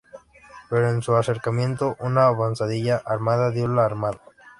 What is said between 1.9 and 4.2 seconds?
una avanzadilla armada dio la alarma.